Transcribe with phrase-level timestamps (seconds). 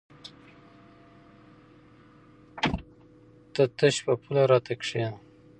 [3.53, 5.11] ته تش په پوله راته کېنه!